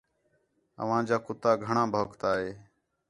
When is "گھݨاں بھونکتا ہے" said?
1.65-2.49